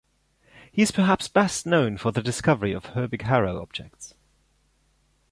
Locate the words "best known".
1.27-1.95